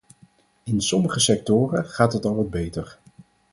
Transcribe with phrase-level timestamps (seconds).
[0.63, 2.99] In sommige sectoren gaat het al wat beter.